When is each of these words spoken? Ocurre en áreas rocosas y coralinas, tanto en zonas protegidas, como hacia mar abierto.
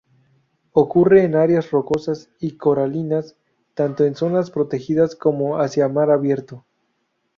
Ocurre 0.71 1.25
en 1.25 1.35
áreas 1.35 1.69
rocosas 1.69 2.31
y 2.39 2.57
coralinas, 2.57 3.35
tanto 3.75 4.03
en 4.03 4.15
zonas 4.15 4.49
protegidas, 4.49 5.15
como 5.15 5.59
hacia 5.59 5.87
mar 5.89 6.09
abierto. 6.09 6.65